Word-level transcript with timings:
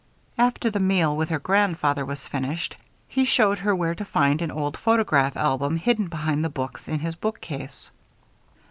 After 0.39 0.71
the 0.71 0.79
meal 0.79 1.15
with 1.15 1.29
her 1.29 1.37
grandfather 1.37 2.03
was 2.03 2.25
finished, 2.25 2.75
he 3.07 3.23
showed 3.23 3.59
her 3.59 3.75
where 3.75 3.93
to 3.93 4.03
find 4.03 4.41
an 4.41 4.49
old 4.49 4.75
photograph 4.75 5.37
album, 5.37 5.77
hidden 5.77 6.07
behind 6.07 6.43
the 6.43 6.49
books 6.49 6.87
in 6.87 6.97
his 7.01 7.13
bookcase. 7.13 7.91